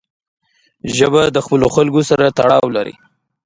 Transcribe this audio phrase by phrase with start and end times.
[0.97, 2.95] ژبه د خپلو خلکو سره تړاو لري